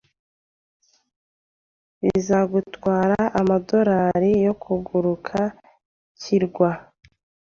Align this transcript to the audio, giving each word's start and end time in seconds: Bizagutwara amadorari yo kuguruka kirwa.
Bizagutwara 2.01 3.19
amadorari 3.39 4.31
yo 4.45 4.53
kuguruka 4.63 5.39
kirwa. 6.21 6.71